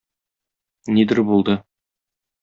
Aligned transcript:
Нидер 0.95 1.21
булды... 1.27 1.57